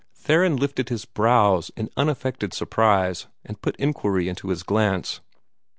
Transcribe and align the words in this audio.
Theron 0.15 0.55
lifted 0.57 0.89
his 0.89 1.05
brows 1.05 1.69
in 1.77 1.91
unaffected 1.95 2.55
surprise, 2.55 3.27
and 3.45 3.61
put 3.61 3.75
inquiry 3.75 4.27
into 4.29 4.49
his 4.49 4.63
glance. 4.63 5.19